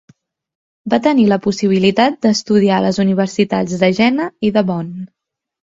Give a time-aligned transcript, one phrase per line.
[0.93, 4.95] Va tenir la possibilitat d'estudiar a les universitats de Jena i de Bonn.